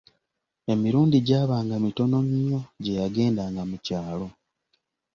Emirundi 0.73 1.17
gyabanga 1.27 1.75
mitono 1.85 2.17
nnyo 2.27 2.59
gye 2.83 2.93
yagendanga 2.99 3.61
mu 3.69 3.77
kyalo. 3.85 4.27